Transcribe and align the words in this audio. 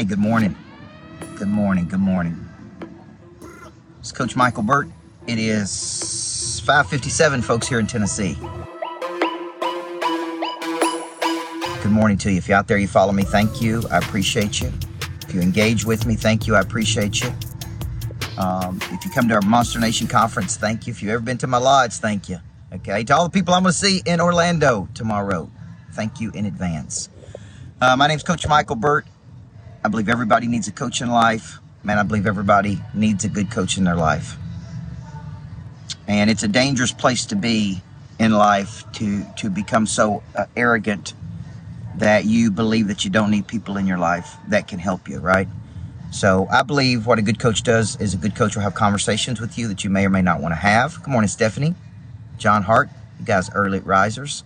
Hey, 0.00 0.06
good 0.06 0.18
morning. 0.18 0.56
Good 1.36 1.48
morning. 1.48 1.86
Good 1.86 2.00
morning. 2.00 2.48
It's 3.98 4.12
Coach 4.12 4.34
Michael 4.34 4.62
Burt. 4.62 4.88
It 5.26 5.38
is 5.38 6.62
5:57, 6.64 7.42
folks, 7.44 7.68
here 7.68 7.78
in 7.78 7.86
Tennessee. 7.86 8.34
Good 11.82 11.92
morning 11.92 12.16
to 12.16 12.32
you. 12.32 12.38
If 12.38 12.48
you're 12.48 12.56
out 12.56 12.66
there, 12.66 12.78
you 12.78 12.88
follow 12.88 13.12
me. 13.12 13.24
Thank 13.24 13.60
you. 13.60 13.82
I 13.90 13.98
appreciate 13.98 14.62
you. 14.62 14.72
If 15.28 15.34
you 15.34 15.42
engage 15.42 15.84
with 15.84 16.06
me, 16.06 16.14
thank 16.14 16.46
you. 16.46 16.54
I 16.54 16.60
appreciate 16.60 17.20
you. 17.20 17.30
Um, 18.38 18.78
if 18.92 19.04
you 19.04 19.10
come 19.10 19.28
to 19.28 19.34
our 19.34 19.42
Monster 19.42 19.80
Nation 19.80 20.06
conference, 20.06 20.56
thank 20.56 20.86
you. 20.86 20.92
If 20.92 21.02
you've 21.02 21.12
ever 21.12 21.22
been 21.22 21.36
to 21.36 21.46
my 21.46 21.58
lodge, 21.58 21.92
thank 21.92 22.26
you. 22.26 22.38
Okay. 22.72 23.04
To 23.04 23.14
all 23.14 23.24
the 23.24 23.38
people 23.38 23.52
I'm 23.52 23.64
going 23.64 23.72
to 23.74 23.78
see 23.78 24.00
in 24.06 24.18
Orlando 24.18 24.88
tomorrow, 24.94 25.50
thank 25.92 26.22
you 26.22 26.30
in 26.30 26.46
advance. 26.46 27.10
Uh, 27.82 27.96
my 27.96 28.06
name's 28.06 28.22
Coach 28.22 28.48
Michael 28.48 28.76
Burt. 28.76 29.06
I 29.82 29.88
believe 29.88 30.08
everybody 30.08 30.46
needs 30.46 30.68
a 30.68 30.72
coach 30.72 31.00
in 31.00 31.10
life. 31.10 31.58
Man, 31.82 31.98
I 31.98 32.02
believe 32.02 32.26
everybody 32.26 32.78
needs 32.94 33.24
a 33.24 33.28
good 33.28 33.50
coach 33.50 33.78
in 33.78 33.84
their 33.84 33.96
life. 33.96 34.36
And 36.06 36.28
it's 36.28 36.42
a 36.42 36.48
dangerous 36.48 36.92
place 36.92 37.26
to 37.26 37.36
be 37.36 37.82
in 38.18 38.32
life 38.32 38.84
to, 38.92 39.24
to 39.38 39.48
become 39.48 39.86
so 39.86 40.22
uh, 40.36 40.46
arrogant 40.56 41.14
that 41.96 42.26
you 42.26 42.50
believe 42.50 42.88
that 42.88 43.04
you 43.04 43.10
don't 43.10 43.30
need 43.30 43.46
people 43.46 43.78
in 43.78 43.86
your 43.86 43.98
life 43.98 44.36
that 44.48 44.68
can 44.68 44.78
help 44.78 45.08
you, 45.08 45.18
right? 45.18 45.48
So 46.10 46.46
I 46.50 46.62
believe 46.62 47.06
what 47.06 47.18
a 47.18 47.22
good 47.22 47.38
coach 47.38 47.62
does 47.62 47.96
is 48.00 48.12
a 48.14 48.16
good 48.18 48.34
coach 48.34 48.56
will 48.56 48.62
have 48.62 48.74
conversations 48.74 49.40
with 49.40 49.56
you 49.56 49.68
that 49.68 49.84
you 49.84 49.90
may 49.90 50.04
or 50.04 50.10
may 50.10 50.22
not 50.22 50.40
want 50.40 50.52
to 50.52 50.56
have. 50.56 51.02
Good 51.02 51.10
morning, 51.10 51.28
Stephanie. 51.28 51.74
John 52.36 52.62
Hart, 52.64 52.90
you 53.18 53.24
guys 53.24 53.50
early 53.54 53.78
risers. 53.80 54.44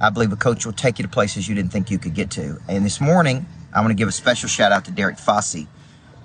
I 0.00 0.10
believe 0.10 0.32
a 0.32 0.36
coach 0.36 0.66
will 0.66 0.72
take 0.72 0.98
you 0.98 1.04
to 1.04 1.08
places 1.08 1.48
you 1.48 1.54
didn't 1.54 1.72
think 1.72 1.90
you 1.90 1.98
could 1.98 2.14
get 2.14 2.30
to. 2.32 2.58
And 2.68 2.84
this 2.84 3.00
morning, 3.00 3.46
I 3.72 3.80
want 3.80 3.90
to 3.90 3.94
give 3.94 4.08
a 4.08 4.12
special 4.12 4.48
shout 4.48 4.72
out 4.72 4.84
to 4.86 4.90
Derek 4.90 5.16
Fossey, 5.16 5.66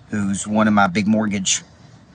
who's 0.10 0.48
one 0.48 0.68
of 0.68 0.74
my 0.74 0.88
big 0.88 1.08
mortgage 1.08 1.64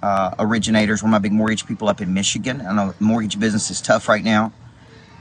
uh, 0.03 0.35
originators, 0.39 1.03
one 1.03 1.11
of 1.11 1.13
my 1.13 1.19
big 1.19 1.33
mortgage 1.33 1.67
people 1.67 1.89
up 1.89 2.01
in 2.01 2.15
Michigan. 2.15 2.61
I 2.61 2.73
know 2.75 2.95
mortgage 3.01 3.39
business 3.39 3.71
is 3.71 3.81
tough 3.81 4.09
right 4.09 4.25
now. 4.25 4.53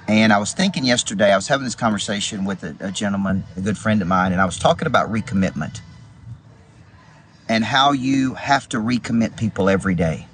And 0.07 0.31
I 0.31 0.37
was 0.37 0.53
thinking 0.53 0.85
yesterday, 0.85 1.33
I 1.33 1.35
was 1.35 1.49
having 1.49 1.65
this 1.65 1.75
conversation 1.75 2.45
with 2.45 2.63
a, 2.63 2.75
a 2.79 2.91
gentleman, 2.91 3.43
a 3.57 3.61
good 3.61 3.77
friend 3.77 4.01
of 4.01 4.07
mine, 4.07 4.31
and 4.31 4.39
I 4.39 4.45
was 4.45 4.57
talking 4.57 4.87
about 4.87 5.11
recommitment 5.11 5.81
and 7.49 7.63
how 7.63 7.91
you 7.91 8.33
have 8.35 8.69
to 8.69 8.77
recommit 8.77 9.37
people 9.37 9.67
every 9.69 9.95
day. 9.95 10.27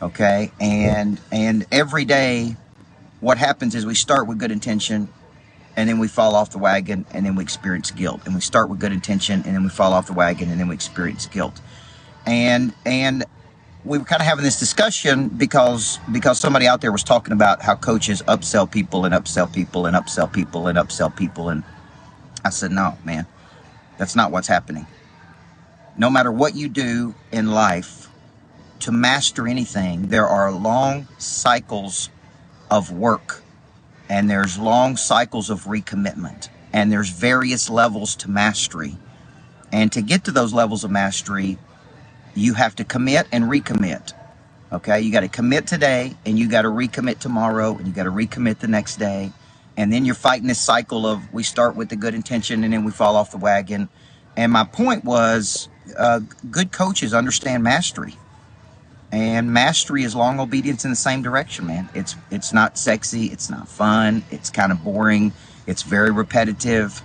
Okay? 0.00 0.52
And 0.60 1.20
and 1.32 1.66
every 1.72 2.04
day 2.04 2.56
what 3.20 3.38
happens 3.38 3.74
is 3.74 3.86
we 3.86 3.94
start 3.94 4.26
with 4.26 4.38
good 4.38 4.50
intention 4.50 5.08
and 5.76 5.88
then 5.88 5.98
we 5.98 6.08
fall 6.08 6.34
off 6.34 6.50
the 6.50 6.58
wagon 6.58 7.06
and 7.12 7.24
then 7.24 7.34
we 7.34 7.42
experience 7.42 7.90
guilt. 7.90 8.22
And 8.26 8.34
we 8.34 8.40
start 8.40 8.68
with 8.68 8.78
good 8.78 8.92
intention 8.92 9.42
and 9.44 9.54
then 9.54 9.62
we 9.62 9.70
fall 9.70 9.92
off 9.92 10.06
the 10.06 10.12
wagon 10.12 10.50
and 10.50 10.60
then 10.60 10.68
we 10.68 10.74
experience 10.74 11.26
guilt. 11.26 11.60
And 12.26 12.74
and 12.84 13.24
we 13.84 13.98
were 13.98 14.04
kind 14.04 14.20
of 14.20 14.26
having 14.26 14.44
this 14.44 14.58
discussion 14.58 15.28
because 15.28 15.98
because 16.12 16.38
somebody 16.38 16.66
out 16.68 16.80
there 16.80 16.92
was 16.92 17.02
talking 17.02 17.32
about 17.32 17.62
how 17.62 17.74
coaches 17.74 18.22
upsell 18.22 18.70
people 18.70 19.04
and 19.04 19.14
upsell 19.14 19.52
people 19.52 19.86
and 19.86 19.96
upsell 19.96 20.32
people 20.32 20.68
and 20.68 20.78
upsell 20.78 21.14
people 21.14 21.48
and 21.48 21.64
I 22.44 22.50
said 22.50 22.70
no 22.70 22.96
man 23.04 23.26
that's 23.98 24.14
not 24.14 24.30
what's 24.30 24.48
happening. 24.48 24.86
No 25.96 26.10
matter 26.10 26.30
what 26.32 26.54
you 26.54 26.68
do 26.68 27.14
in 27.32 27.50
life 27.50 28.08
to 28.80 28.92
master 28.92 29.48
anything 29.48 30.08
there 30.08 30.28
are 30.28 30.52
long 30.52 31.08
cycles 31.18 32.08
of 32.70 32.92
work 32.92 33.42
and 34.12 34.28
there's 34.28 34.58
long 34.58 34.98
cycles 34.98 35.48
of 35.48 35.64
recommitment. 35.64 36.50
And 36.74 36.92
there's 36.92 37.08
various 37.08 37.70
levels 37.70 38.14
to 38.16 38.30
mastery. 38.30 38.98
And 39.72 39.90
to 39.92 40.02
get 40.02 40.24
to 40.24 40.30
those 40.30 40.52
levels 40.52 40.84
of 40.84 40.90
mastery 40.90 41.58
you 42.34 42.54
have 42.54 42.74
to 42.76 42.84
commit 42.84 43.26
and 43.32 43.44
recommit. 43.44 44.12
Okay? 44.70 45.00
You 45.00 45.12
got 45.12 45.20
to 45.20 45.28
commit 45.28 45.66
today 45.66 46.14
and 46.24 46.38
you 46.38 46.48
got 46.48 46.62
to 46.62 46.68
recommit 46.68 47.18
tomorrow 47.20 47.76
and 47.76 47.86
you 47.86 47.92
got 47.92 48.04
to 48.04 48.10
recommit 48.10 48.58
the 48.58 48.68
next 48.68 48.96
day. 48.96 49.32
And 49.76 49.90
then 49.92 50.04
you're 50.04 50.14
fighting 50.14 50.48
this 50.48 50.60
cycle 50.60 51.06
of 51.06 51.32
we 51.32 51.42
start 51.42 51.74
with 51.76 51.88
the 51.88 51.96
good 51.96 52.14
intention 52.14 52.64
and 52.64 52.72
then 52.72 52.84
we 52.84 52.90
fall 52.90 53.16
off 53.16 53.30
the 53.30 53.38
wagon. 53.38 53.88
And 54.36 54.52
my 54.52 54.64
point 54.64 55.04
was 55.04 55.68
uh, 55.98 56.20
good 56.50 56.72
coaches 56.72 57.14
understand 57.14 57.62
mastery 57.62 58.16
and 59.12 59.52
mastery 59.52 60.04
is 60.04 60.16
long 60.16 60.40
obedience 60.40 60.84
in 60.84 60.90
the 60.90 60.96
same 60.96 61.22
direction 61.22 61.66
man. 61.66 61.88
It's 61.94 62.16
it's 62.30 62.52
not 62.52 62.78
sexy 62.78 63.26
it's 63.26 63.50
not 63.50 63.68
fun 63.68 64.24
it's 64.30 64.50
kind 64.50 64.72
of 64.72 64.82
boring 64.84 65.32
it's 65.66 65.82
very 65.82 66.10
repetitive. 66.10 67.02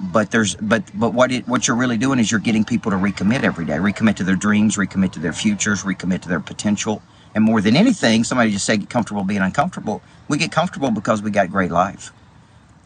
But 0.00 0.30
there's 0.32 0.56
but 0.56 0.84
but 0.94 1.14
what 1.14 1.32
it 1.32 1.48
what 1.48 1.68
you're 1.68 1.76
really 1.76 1.98
doing 1.98 2.20
is 2.20 2.30
you're 2.30 2.40
getting 2.40 2.64
people 2.64 2.92
to 2.92 2.98
recommit 2.98 3.44
every 3.44 3.66
day 3.66 3.74
recommit 3.74 4.16
to 4.16 4.24
their 4.24 4.36
dreams 4.36 4.76
recommit 4.76 5.12
to 5.12 5.20
their 5.20 5.34
futures 5.34 5.84
recommit 5.84 6.22
to 6.22 6.28
their 6.30 6.40
potential. 6.40 7.02
And 7.34 7.44
more 7.44 7.60
than 7.60 7.76
anything 7.76 8.24
somebody 8.24 8.52
just 8.52 8.66
say 8.66 8.78
get 8.78 8.90
comfortable 8.90 9.24
being 9.24 9.42
uncomfortable. 9.42 10.02
We 10.28 10.38
get 10.38 10.52
comfortable 10.52 10.90
because 10.92 11.22
we 11.22 11.30
got 11.32 11.50
great 11.50 11.72
life. 11.72 12.12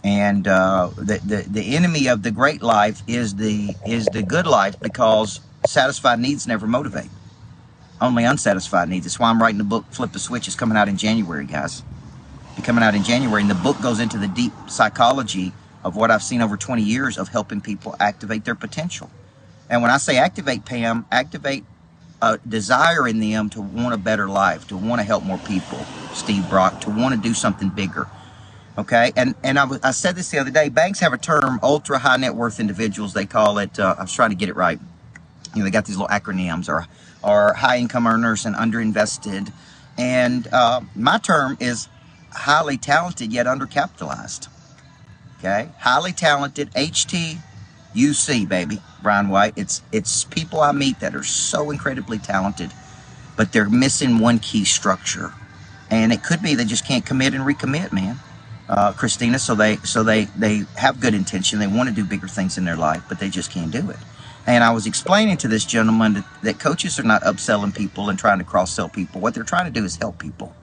And 0.04 0.48
uh, 0.48 0.90
the, 0.96 1.20
the 1.24 1.46
the 1.48 1.76
enemy 1.76 2.08
of 2.08 2.22
the 2.22 2.32
great 2.32 2.62
life 2.62 3.02
is 3.08 3.36
the 3.36 3.76
is 3.86 4.06
the 4.06 4.22
good 4.22 4.46
life 4.46 4.80
because 4.80 5.40
satisfied 5.66 6.20
needs 6.20 6.46
never 6.46 6.66
motivate 6.66 7.10
only 8.00 8.24
unsatisfied 8.24 8.88
needs. 8.88 9.06
That's 9.06 9.18
why 9.18 9.30
I'm 9.30 9.40
writing 9.40 9.58
the 9.58 9.64
book 9.64 9.86
Flip 9.90 10.12
the 10.12 10.18
Switch. 10.18 10.46
It's 10.46 10.56
coming 10.56 10.76
out 10.78 10.88
in 10.88 10.96
January, 10.96 11.46
guys. 11.46 11.82
It's 12.56 12.66
coming 12.66 12.84
out 12.84 12.94
in 12.94 13.04
January. 13.04 13.42
And 13.42 13.50
the 13.50 13.54
book 13.56 13.80
goes 13.82 14.00
into 14.00 14.18
the 14.18 14.28
deep 14.28 14.52
psychology 14.68 15.52
of 15.84 15.96
what 15.96 16.10
I've 16.10 16.22
seen 16.22 16.42
over 16.42 16.56
20 16.56 16.82
years 16.82 17.18
of 17.18 17.28
helping 17.28 17.60
people 17.60 17.96
activate 18.00 18.44
their 18.44 18.54
potential. 18.54 19.10
And 19.70 19.82
when 19.82 19.90
I 19.90 19.98
say 19.98 20.18
activate, 20.18 20.64
Pam, 20.64 21.06
activate 21.12 21.64
a 22.22 22.38
desire 22.48 23.06
in 23.08 23.20
them 23.20 23.50
to 23.50 23.60
want 23.60 23.94
a 23.94 23.98
better 23.98 24.28
life, 24.28 24.68
to 24.68 24.76
want 24.76 25.00
to 25.00 25.04
help 25.04 25.24
more 25.24 25.38
people, 25.38 25.78
Steve 26.14 26.48
Brock, 26.48 26.80
to 26.82 26.90
want 26.90 27.14
to 27.14 27.20
do 27.20 27.34
something 27.34 27.68
bigger. 27.70 28.08
Okay, 28.78 29.12
and 29.16 29.34
and 29.42 29.58
I, 29.58 29.66
I 29.82 29.90
said 29.92 30.16
this 30.16 30.30
the 30.30 30.38
other 30.38 30.50
day. 30.50 30.68
Banks 30.68 31.00
have 31.00 31.12
a 31.12 31.18
term, 31.18 31.58
ultra 31.62 31.98
high 31.98 32.16
net 32.18 32.34
worth 32.34 32.60
individuals. 32.60 33.14
They 33.14 33.26
call 33.26 33.58
it. 33.58 33.78
Uh, 33.78 33.94
I 33.98 34.02
was 34.02 34.12
trying 34.12 34.30
to 34.30 34.36
get 34.36 34.48
it 34.50 34.56
right. 34.56 34.78
You 35.54 35.60
know, 35.60 35.64
they 35.64 35.70
got 35.70 35.86
these 35.86 35.96
little 35.96 36.14
acronyms, 36.14 36.68
or 36.68 36.86
are 37.24 37.54
high 37.54 37.78
income 37.78 38.06
earners 38.06 38.46
and 38.46 38.54
underinvested. 38.56 39.52
And 39.98 40.46
uh, 40.52 40.82
my 40.94 41.18
term 41.18 41.56
is 41.60 41.88
highly 42.32 42.76
talented 42.78 43.32
yet 43.32 43.46
undercapitalized. 43.46 44.48
Okay, 45.38 45.68
highly 45.78 46.12
talented 46.12 46.72
HTUC 46.72 48.48
baby, 48.48 48.80
Brian 49.02 49.28
White. 49.28 49.52
It's 49.56 49.82
it's 49.92 50.24
people 50.24 50.60
I 50.60 50.72
meet 50.72 51.00
that 51.00 51.14
are 51.14 51.22
so 51.24 51.70
incredibly 51.70 52.18
talented, 52.18 52.72
but 53.36 53.52
they're 53.52 53.68
missing 53.68 54.18
one 54.18 54.38
key 54.38 54.64
structure, 54.64 55.34
and 55.90 56.12
it 56.12 56.24
could 56.24 56.42
be 56.42 56.54
they 56.54 56.64
just 56.64 56.86
can't 56.86 57.04
commit 57.04 57.34
and 57.34 57.44
recommit, 57.44 57.92
man. 57.92 58.16
Uh, 58.68 58.92
Christina, 58.92 59.38
so 59.38 59.54
they 59.54 59.76
so 59.78 60.02
they 60.02 60.24
they 60.24 60.64
have 60.76 61.00
good 61.00 61.14
intention, 61.14 61.58
they 61.58 61.66
want 61.66 61.88
to 61.88 61.94
do 61.94 62.04
bigger 62.04 62.28
things 62.28 62.58
in 62.58 62.64
their 62.64 62.76
life, 62.76 63.02
but 63.08 63.20
they 63.20 63.28
just 63.28 63.50
can't 63.50 63.70
do 63.70 63.90
it. 63.90 63.98
And 64.46 64.62
I 64.62 64.70
was 64.70 64.86
explaining 64.86 65.38
to 65.38 65.48
this 65.48 65.64
gentleman 65.64 66.14
that, 66.14 66.24
that 66.42 66.58
coaches 66.60 66.98
are 67.00 67.02
not 67.04 67.22
upselling 67.22 67.74
people 67.74 68.08
and 68.08 68.18
trying 68.18 68.38
to 68.38 68.44
cross 68.44 68.72
sell 68.72 68.88
people. 68.88 69.20
What 69.20 69.34
they're 69.34 69.44
trying 69.44 69.64
to 69.64 69.72
do 69.72 69.84
is 69.84 69.96
help 69.96 70.18
people. 70.18 70.54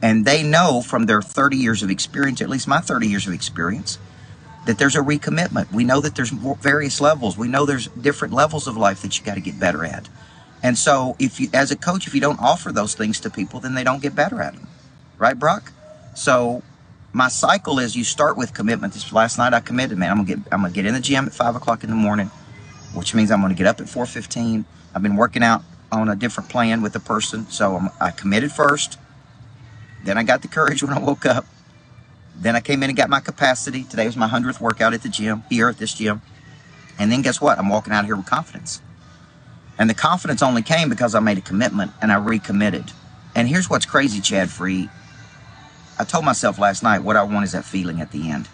And 0.00 0.24
they 0.24 0.42
know 0.42 0.82
from 0.82 1.06
their 1.06 1.20
30 1.20 1.56
years 1.56 1.82
of 1.82 1.90
experience, 1.90 2.40
at 2.40 2.48
least 2.48 2.68
my 2.68 2.78
30 2.78 3.08
years 3.08 3.26
of 3.26 3.32
experience, 3.32 3.98
that 4.66 4.78
there's 4.78 4.94
a 4.94 5.00
recommitment. 5.00 5.72
We 5.72 5.82
know 5.84 6.00
that 6.00 6.14
there's 6.14 6.30
various 6.30 7.00
levels. 7.00 7.36
We 7.36 7.48
know 7.48 7.66
there's 7.66 7.88
different 7.88 8.32
levels 8.32 8.68
of 8.68 8.76
life 8.76 9.02
that 9.02 9.18
you 9.18 9.24
got 9.24 9.34
to 9.34 9.40
get 9.40 9.58
better 9.58 9.84
at. 9.84 10.08
And 10.62 10.78
so, 10.78 11.16
if 11.18 11.40
you, 11.40 11.48
as 11.52 11.70
a 11.70 11.76
coach, 11.76 12.06
if 12.06 12.14
you 12.14 12.20
don't 12.20 12.40
offer 12.40 12.72
those 12.72 12.94
things 12.94 13.20
to 13.20 13.30
people, 13.30 13.60
then 13.60 13.74
they 13.74 13.84
don't 13.84 14.00
get 14.00 14.14
better 14.14 14.40
at 14.40 14.54
them, 14.54 14.66
right, 15.18 15.38
Brock? 15.38 15.72
So, 16.14 16.62
my 17.12 17.28
cycle 17.28 17.78
is 17.78 17.94
you 17.94 18.04
start 18.04 18.38
with 18.38 18.54
commitment. 18.54 18.94
This 18.94 19.12
last 19.12 19.36
night 19.36 19.52
I 19.52 19.60
committed, 19.60 19.98
man. 19.98 20.10
I'm 20.10 20.24
gonna 20.24 20.36
get 20.36 20.52
I'm 20.52 20.62
gonna 20.62 20.72
get 20.72 20.86
in 20.86 20.94
the 20.94 21.00
gym 21.00 21.26
at 21.26 21.34
five 21.34 21.54
o'clock 21.54 21.84
in 21.84 21.90
the 21.90 21.96
morning 21.96 22.30
which 22.94 23.14
means 23.14 23.30
I'm 23.30 23.40
going 23.40 23.52
to 23.52 23.58
get 23.58 23.66
up 23.66 23.80
at 23.80 23.86
4:15. 23.86 24.64
I've 24.94 25.02
been 25.02 25.16
working 25.16 25.42
out 25.42 25.62
on 25.92 26.08
a 26.08 26.16
different 26.16 26.48
plan 26.50 26.82
with 26.82 26.94
a 26.96 27.00
person, 27.00 27.46
so 27.50 27.76
I'm, 27.76 27.90
I 28.00 28.10
committed 28.10 28.52
first. 28.52 28.98
Then 30.04 30.18
I 30.18 30.22
got 30.22 30.42
the 30.42 30.48
courage 30.48 30.82
when 30.82 30.92
I 30.92 30.98
woke 30.98 31.26
up. 31.26 31.46
Then 32.36 32.56
I 32.56 32.60
came 32.60 32.82
in 32.82 32.90
and 32.90 32.96
got 32.96 33.08
my 33.08 33.20
capacity. 33.20 33.84
Today 33.84 34.06
was 34.06 34.16
my 34.16 34.28
100th 34.28 34.60
workout 34.60 34.92
at 34.92 35.02
the 35.02 35.08
gym, 35.08 35.44
here 35.48 35.68
at 35.68 35.78
this 35.78 35.94
gym. 35.94 36.20
And 36.98 37.10
then 37.10 37.22
guess 37.22 37.40
what? 37.40 37.58
I'm 37.58 37.68
walking 37.68 37.92
out 37.92 38.00
of 38.00 38.06
here 38.06 38.16
with 38.16 38.26
confidence. 38.26 38.80
And 39.78 39.90
the 39.90 39.94
confidence 39.94 40.42
only 40.42 40.62
came 40.62 40.88
because 40.88 41.14
I 41.14 41.20
made 41.20 41.38
a 41.38 41.40
commitment 41.40 41.92
and 42.00 42.12
I 42.12 42.16
recommitted. 42.16 42.92
And 43.34 43.48
here's 43.48 43.68
what's 43.68 43.86
crazy, 43.86 44.20
Chad 44.20 44.50
Free. 44.50 44.88
I 45.98 46.04
told 46.04 46.24
myself 46.24 46.58
last 46.58 46.82
night 46.82 47.00
what 47.00 47.16
I 47.16 47.22
want 47.24 47.44
is 47.44 47.52
that 47.52 47.64
feeling 47.64 48.00
at 48.00 48.12
the 48.12 48.30
end. 48.30 48.48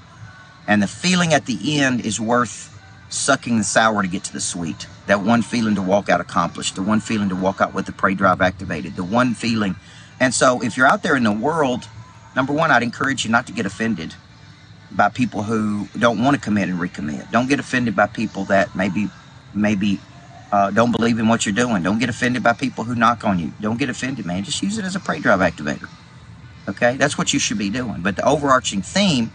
And 0.67 0.83
the 0.83 0.87
feeling 0.87 1.35
at 1.35 1.47
the 1.47 1.81
end 1.81 2.05
is 2.05 2.21
worth 2.21 2.80
sucking 3.11 3.59
the 3.59 3.65
sour 3.65 4.03
to 4.03 4.09
get 4.09 4.25
to 4.25 4.33
the 4.33 4.41
sweet. 4.41 4.87
That 5.07 5.23
one 5.23 5.43
feeling 5.43 5.75
to 5.75 5.83
walk 5.83 6.09
out 6.09 6.21
accomplished, 6.21 6.77
the 6.77 6.83
one 6.83 7.01
feeling 7.01 7.29
to 7.29 7.37
walk 7.37 7.61
out 7.61 7.75
with 7.75 7.87
the 7.87 7.93
prey 7.93 8.15
drive 8.15 8.41
activated, 8.41 8.97
the 8.97 9.05
one 9.05 9.35
feeling. 9.35 9.77
And 10.21 10.33
so 10.33 10.63
if 10.63 10.77
you're 10.77 10.87
out 10.87 11.03
there 11.03 11.17
in 11.17 11.25
the 11.25 11.33
world, 11.33 11.89
number 12.37 12.53
one, 12.53 12.71
I'd 12.71 12.83
encourage 12.83 13.25
you 13.25 13.31
not 13.31 13.47
to 13.49 13.53
get 13.53 13.67
offended 13.67 14.15
by 14.91 15.09
people 15.09 15.43
who 15.43 15.89
don't 15.99 16.23
want 16.23 16.35
to 16.37 16.41
commit 16.41 16.69
and 16.69 16.79
recommit. 16.79 17.31
Don't 17.31 17.49
get 17.49 17.61
offended 17.61 17.95
by 17.97 18.07
people 18.07 18.45
that 18.45 18.75
maybe 18.75 19.09
maybe 19.55 20.01
uh, 20.53 20.71
don't 20.71 20.93
believe 20.93 21.19
in 21.19 21.29
what 21.29 21.47
you're 21.47 21.55
doing. 21.55 21.83
Don't 21.83 21.99
get 21.99 22.09
offended 22.09 22.43
by 22.43 22.53
people 22.53 22.85
who 22.85 22.95
knock 22.95 23.25
on 23.25 23.39
you. 23.39 23.53
Don't 23.61 23.79
get 23.79 23.89
offended, 23.89 24.27
man. 24.27 24.45
Just 24.45 24.63
use 24.63 24.79
it 24.79 24.85
as 24.85 24.97
a 24.97 25.01
prey 25.01 25.21
drive 25.21 25.41
activator. 25.41 25.89
Okay, 26.69 26.97
that's 26.97 27.17
what 27.17 27.33
you 27.33 27.39
should 27.39 27.59
be 27.59 27.71
doing. 27.71 28.03
But 28.03 28.17
the 28.17 28.27
overarching 28.27 28.83
theme, 28.83 29.33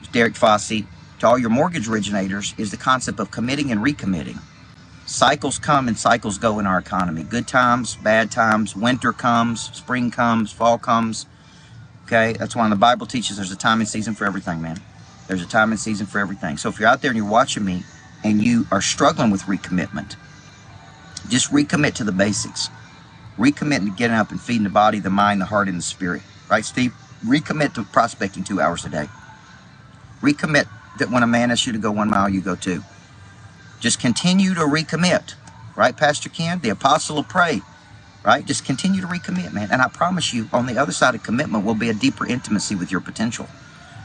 is 0.00 0.08
Derek 0.08 0.34
Fossey, 0.34 0.86
to 1.22 1.28
all 1.28 1.38
your 1.38 1.50
mortgage 1.50 1.88
originators, 1.88 2.52
is 2.58 2.72
the 2.72 2.76
concept 2.76 3.20
of 3.20 3.30
committing 3.30 3.70
and 3.70 3.80
recommitting. 3.80 4.40
Cycles 5.06 5.56
come 5.56 5.86
and 5.86 5.96
cycles 5.96 6.36
go 6.36 6.58
in 6.58 6.66
our 6.66 6.78
economy. 6.78 7.22
Good 7.22 7.46
times, 7.46 7.94
bad 7.94 8.32
times, 8.32 8.74
winter 8.74 9.12
comes, 9.12 9.70
spring 9.72 10.10
comes, 10.10 10.50
fall 10.50 10.78
comes. 10.78 11.26
Okay, 12.06 12.32
that's 12.32 12.56
why 12.56 12.68
the 12.68 12.74
Bible 12.74 13.06
teaches 13.06 13.36
there's 13.36 13.52
a 13.52 13.56
time 13.56 13.78
and 13.78 13.88
season 13.88 14.14
for 14.14 14.24
everything, 14.24 14.60
man. 14.60 14.80
There's 15.28 15.42
a 15.42 15.46
time 15.46 15.70
and 15.70 15.78
season 15.78 16.06
for 16.06 16.18
everything. 16.18 16.56
So 16.56 16.68
if 16.68 16.80
you're 16.80 16.88
out 16.88 17.02
there 17.02 17.12
and 17.12 17.16
you're 17.16 17.30
watching 17.30 17.64
me 17.64 17.84
and 18.24 18.42
you 18.42 18.66
are 18.72 18.82
struggling 18.82 19.30
with 19.30 19.42
recommitment, 19.42 20.16
just 21.28 21.52
recommit 21.52 21.94
to 21.94 22.04
the 22.04 22.10
basics. 22.10 22.68
Recommit 23.38 23.84
to 23.84 23.92
getting 23.92 24.16
up 24.16 24.32
and 24.32 24.40
feeding 24.40 24.64
the 24.64 24.70
body, 24.70 24.98
the 24.98 25.08
mind, 25.08 25.40
the 25.40 25.46
heart, 25.46 25.68
and 25.68 25.78
the 25.78 25.82
spirit. 25.82 26.22
Right, 26.50 26.64
Steve? 26.64 26.92
Recommit 27.24 27.74
to 27.74 27.84
prospecting 27.84 28.42
two 28.42 28.60
hours 28.60 28.84
a 28.84 28.88
day. 28.88 29.08
Recommit 30.20 30.66
that 30.98 31.10
when 31.10 31.22
a 31.22 31.26
man 31.26 31.50
asks 31.50 31.66
you 31.66 31.72
to 31.72 31.78
go 31.78 31.92
one 31.92 32.10
mile, 32.10 32.28
you 32.28 32.40
go 32.40 32.56
two. 32.56 32.82
Just 33.80 34.00
continue 34.00 34.54
to 34.54 34.60
recommit. 34.62 35.34
Right, 35.76 35.96
Pastor 35.96 36.28
Ken? 36.28 36.60
The 36.60 36.70
apostle 36.70 37.18
of 37.18 37.28
pray. 37.28 37.62
Right? 38.24 38.44
Just 38.46 38.64
continue 38.64 39.00
to 39.00 39.06
recommit, 39.06 39.52
man. 39.52 39.70
And 39.72 39.82
I 39.82 39.88
promise 39.88 40.34
you, 40.34 40.48
on 40.52 40.66
the 40.66 40.78
other 40.78 40.92
side 40.92 41.14
of 41.14 41.22
commitment 41.22 41.64
will 41.64 41.74
be 41.74 41.88
a 41.90 41.94
deeper 41.94 42.26
intimacy 42.26 42.76
with 42.76 42.92
your 42.92 43.00
potential. 43.00 43.48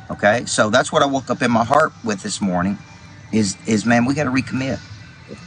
Okay? 0.10 0.46
So 0.46 0.70
that's 0.70 0.92
what 0.92 1.04
I 1.04 1.06
woke 1.08 1.30
up 1.30 1.42
in 1.42 1.52
my 1.52 1.66
heart 1.66 1.94
with 2.04 2.24
this 2.24 2.42
morning 2.42 2.78
is 3.34 3.58
is 3.68 3.86
man, 3.86 4.06
we 4.06 4.16
gotta 4.16 4.32
recommit. 4.32 4.80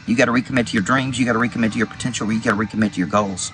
You 0.07 0.17
got 0.17 0.27
to 0.27 0.33
recommit 0.33 0.69
to 0.69 0.75
your 0.75 0.83
dreams. 0.83 1.19
You 1.19 1.27
got 1.27 1.35
to 1.35 1.39
recommit 1.39 1.73
to 1.73 1.79
your 1.79 1.87
potential. 1.87 2.31
You 2.33 2.41
got 2.43 2.51
to 2.51 2.57
recommit 2.57 2.95
to 2.95 2.99
your 2.99 3.09
goals. 3.09 3.53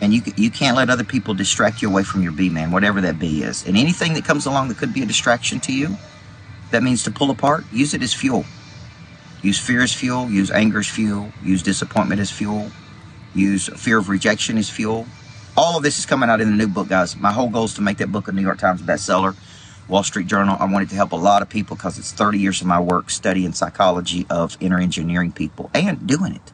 And 0.00 0.14
you 0.14 0.22
you 0.36 0.50
can't 0.50 0.76
let 0.76 0.90
other 0.90 1.04
people 1.04 1.34
distract 1.34 1.82
you 1.82 1.88
away 1.90 2.04
from 2.04 2.22
your 2.22 2.32
B 2.32 2.50
man, 2.50 2.70
whatever 2.70 3.00
that 3.02 3.18
B 3.18 3.42
is. 3.42 3.66
And 3.66 3.76
anything 3.76 4.14
that 4.14 4.24
comes 4.24 4.46
along 4.46 4.68
that 4.68 4.78
could 4.78 4.94
be 4.94 5.02
a 5.02 5.06
distraction 5.06 5.60
to 5.60 5.72
you, 5.72 5.96
that 6.70 6.82
means 6.82 7.02
to 7.04 7.10
pull 7.10 7.30
apart, 7.30 7.64
use 7.72 7.94
it 7.94 8.02
as 8.02 8.14
fuel. 8.14 8.44
Use 9.42 9.58
fear 9.60 9.82
as 9.82 9.94
fuel. 9.94 10.28
Use 10.30 10.50
anger 10.50 10.80
as 10.80 10.88
fuel. 10.88 11.32
Use 11.42 11.62
disappointment 11.62 12.20
as 12.20 12.30
fuel. 12.30 12.70
Use 13.34 13.68
fear 13.80 13.98
of 13.98 14.08
rejection 14.08 14.58
as 14.58 14.68
fuel. 14.68 15.06
All 15.56 15.76
of 15.76 15.82
this 15.82 15.98
is 15.98 16.06
coming 16.06 16.28
out 16.28 16.40
in 16.40 16.50
the 16.50 16.56
new 16.56 16.68
book, 16.68 16.88
guys. 16.88 17.16
My 17.16 17.32
whole 17.32 17.48
goal 17.48 17.64
is 17.64 17.74
to 17.74 17.82
make 17.82 17.98
that 17.98 18.10
book 18.10 18.28
a 18.28 18.32
New 18.32 18.42
York 18.42 18.58
Times 18.58 18.82
bestseller. 18.82 19.36
Wall 19.88 20.02
Street 20.02 20.26
Journal. 20.26 20.56
I 20.58 20.66
wanted 20.66 20.90
to 20.90 20.96
help 20.96 21.12
a 21.12 21.16
lot 21.16 21.40
of 21.42 21.48
people 21.48 21.76
because 21.76 21.98
it's 21.98 22.12
30 22.12 22.38
years 22.38 22.60
of 22.60 22.66
my 22.66 22.80
work 22.80 23.10
studying 23.10 23.52
psychology 23.52 24.26
of 24.28 24.56
inner 24.60 24.78
engineering 24.78 25.32
people 25.32 25.70
and 25.72 26.06
doing 26.06 26.34
it, 26.34 26.52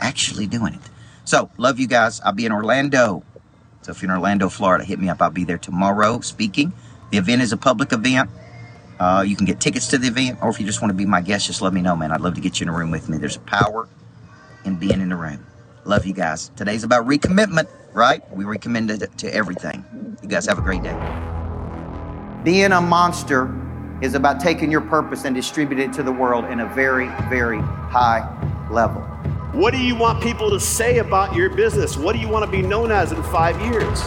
actually 0.00 0.46
doing 0.46 0.74
it. 0.74 0.90
So, 1.24 1.50
love 1.58 1.78
you 1.78 1.86
guys. 1.86 2.20
I'll 2.22 2.32
be 2.32 2.44
in 2.46 2.52
Orlando. 2.52 3.24
So, 3.82 3.92
if 3.92 4.02
you're 4.02 4.10
in 4.10 4.16
Orlando, 4.16 4.48
Florida, 4.48 4.84
hit 4.84 4.98
me 4.98 5.08
up. 5.08 5.22
I'll 5.22 5.30
be 5.30 5.44
there 5.44 5.58
tomorrow 5.58 6.20
speaking. 6.20 6.72
The 7.10 7.18
event 7.18 7.42
is 7.42 7.52
a 7.52 7.56
public 7.56 7.92
event. 7.92 8.30
Uh, 9.02 9.20
you 9.20 9.34
can 9.34 9.44
get 9.44 9.58
tickets 9.58 9.88
to 9.88 9.98
the 9.98 10.06
event, 10.06 10.38
or 10.40 10.48
if 10.48 10.60
you 10.60 10.64
just 10.64 10.80
want 10.80 10.90
to 10.90 10.94
be 10.94 11.04
my 11.04 11.20
guest, 11.20 11.48
just 11.48 11.60
let 11.60 11.74
me 11.74 11.80
know, 11.80 11.96
man. 11.96 12.12
I'd 12.12 12.20
love 12.20 12.34
to 12.34 12.40
get 12.40 12.60
you 12.60 12.66
in 12.66 12.68
a 12.68 12.72
room 12.72 12.92
with 12.92 13.08
me. 13.08 13.18
There's 13.18 13.34
a 13.34 13.40
power 13.40 13.88
in 14.64 14.76
being 14.76 15.00
in 15.00 15.08
the 15.08 15.16
room. 15.16 15.44
Love 15.84 16.06
you 16.06 16.12
guys. 16.12 16.52
Today's 16.54 16.84
about 16.84 17.04
recommitment, 17.04 17.66
right? 17.94 18.22
We 18.32 18.44
recommitted 18.44 19.18
to 19.18 19.34
everything. 19.34 19.84
You 20.22 20.28
guys 20.28 20.46
have 20.46 20.56
a 20.56 20.62
great 20.62 20.84
day. 20.84 20.96
Being 22.44 22.70
a 22.70 22.80
monster 22.80 23.52
is 24.02 24.14
about 24.14 24.38
taking 24.38 24.70
your 24.70 24.82
purpose 24.82 25.24
and 25.24 25.34
distributing 25.34 25.90
it 25.90 25.92
to 25.94 26.04
the 26.04 26.12
world 26.12 26.44
in 26.44 26.60
a 26.60 26.66
very, 26.72 27.08
very 27.28 27.58
high 27.58 28.22
level. 28.70 29.02
What 29.50 29.72
do 29.72 29.80
you 29.80 29.96
want 29.96 30.22
people 30.22 30.48
to 30.50 30.60
say 30.60 30.98
about 30.98 31.34
your 31.34 31.50
business? 31.50 31.96
What 31.96 32.12
do 32.12 32.20
you 32.20 32.28
want 32.28 32.44
to 32.44 32.50
be 32.52 32.62
known 32.62 32.92
as 32.92 33.10
in 33.10 33.20
five 33.24 33.60
years? 33.62 34.00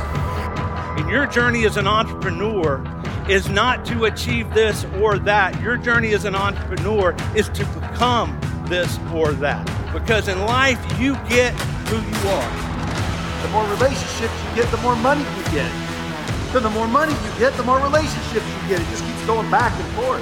In 0.98 1.10
your 1.10 1.26
journey 1.26 1.66
as 1.66 1.76
an 1.76 1.86
entrepreneur 1.86 2.82
is 3.30 3.50
not 3.50 3.86
to 3.88 4.06
achieve 4.06 4.54
this 4.54 4.86
or 5.02 5.18
that. 5.20 5.60
Your 5.62 5.78
journey 5.78 6.14
as 6.14 6.26
an 6.26 6.36
entrepreneur 6.36 7.16
is 7.36 7.50
to 7.50 7.66
become 7.66 8.40
this 8.68 9.00
or 9.14 9.32
that. 9.34 9.66
Because 9.92 10.28
in 10.28 10.40
life, 10.42 10.80
you 11.00 11.16
get 11.28 11.54
who 11.90 11.98
you 11.98 12.30
are. 12.30 13.42
The 13.42 13.50
more 13.50 13.66
relationships 13.70 14.34
you 14.44 14.62
get, 14.62 14.70
the 14.70 14.78
more 14.78 14.96
money 14.96 15.22
you 15.22 15.44
get. 15.52 15.72
So 16.52 16.60
the 16.60 16.70
more 16.70 16.88
money 16.88 17.14
you 17.14 17.40
get, 17.40 17.54
the 17.58 17.64
more 17.64 17.80
relationships 17.80 18.46
you 18.46 18.70
get. 18.70 18.80
It 18.82 18.90
just 18.90 19.04
keeps 19.04 19.26
going 19.26 19.50
back 19.50 19.74
and 19.74 19.90
forth. 19.96 20.22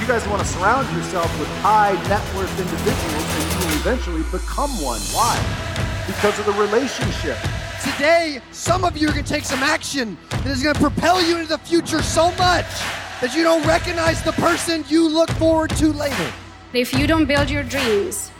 You 0.00 0.06
guys 0.06 0.26
want 0.28 0.40
to 0.40 0.48
surround 0.48 0.88
yourself 0.96 1.28
with 1.38 1.48
high 1.60 1.92
net 2.08 2.24
worth 2.34 2.50
individuals 2.58 3.24
and 3.36 3.52
you 3.52 3.58
will 3.68 3.76
eventually 3.84 4.22
become 4.32 4.70
one. 4.80 5.00
Why? 5.12 5.36
Because 6.06 6.38
of 6.38 6.46
the 6.46 6.52
relationship. 6.52 7.36
Today, 7.80 8.42
some 8.52 8.84
of 8.84 8.98
you 8.98 9.08
are 9.08 9.12
going 9.12 9.24
to 9.24 9.32
take 9.32 9.44
some 9.44 9.60
action 9.60 10.18
that 10.30 10.46
is 10.46 10.62
going 10.62 10.74
to 10.74 10.80
propel 10.80 11.26
you 11.26 11.38
into 11.38 11.48
the 11.48 11.56
future 11.56 12.02
so 12.02 12.28
much 12.32 12.66
that 13.22 13.34
you 13.34 13.42
don't 13.42 13.66
recognize 13.66 14.22
the 14.22 14.32
person 14.32 14.84
you 14.88 15.08
look 15.08 15.30
forward 15.32 15.70
to 15.76 15.90
later. 15.94 16.30
If 16.74 16.92
you 16.92 17.06
don't 17.06 17.24
build 17.24 17.48
your 17.48 17.62
dreams, 17.62 18.30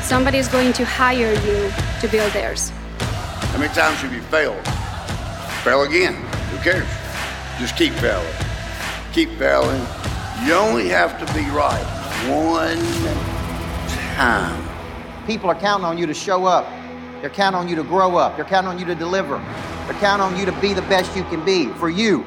somebody 0.00 0.38
is 0.38 0.48
going 0.48 0.72
to 0.72 0.84
hire 0.84 1.32
you 1.34 1.72
to 2.00 2.08
build 2.10 2.32
theirs. 2.32 2.70
How 2.98 3.58
many 3.58 3.72
times 3.72 3.98
have 3.98 4.12
you 4.12 4.22
failed? 4.22 4.66
Fail 5.62 5.82
again 5.82 6.14
Who 6.14 6.58
cares? 6.58 6.88
Just 7.60 7.76
keep 7.76 7.92
failing. 7.94 8.34
Keep 9.12 9.30
failing. 9.38 9.86
You 10.44 10.54
only 10.54 10.88
have 10.88 11.16
to 11.24 11.32
be 11.32 11.44
right 11.50 11.84
one 12.26 12.78
time. 14.16 14.68
People 15.28 15.48
are 15.48 15.54
counting 15.54 15.84
on 15.84 15.96
you 15.96 16.06
to 16.06 16.14
show 16.14 16.44
up. 16.44 16.66
They're 17.20 17.30
counting 17.30 17.58
on 17.58 17.68
you 17.68 17.76
to 17.76 17.84
grow 17.84 18.16
up. 18.16 18.36
They're 18.36 18.44
counting 18.46 18.70
on 18.70 18.78
you 18.78 18.86
to 18.86 18.94
deliver. 18.94 19.38
They're 19.86 20.00
counting 20.00 20.24
on 20.24 20.38
you 20.38 20.46
to 20.46 20.60
be 20.60 20.72
the 20.72 20.82
best 20.82 21.14
you 21.14 21.22
can 21.24 21.44
be 21.44 21.66
for 21.74 21.90
you. 21.90 22.24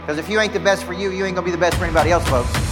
Because 0.00 0.18
if 0.18 0.28
you 0.28 0.40
ain't 0.40 0.52
the 0.52 0.60
best 0.60 0.84
for 0.84 0.92
you, 0.92 1.10
you 1.10 1.24
ain't 1.24 1.34
going 1.34 1.44
to 1.44 1.50
be 1.50 1.50
the 1.50 1.58
best 1.58 1.76
for 1.76 1.84
anybody 1.84 2.10
else, 2.10 2.26
folks. 2.28 2.67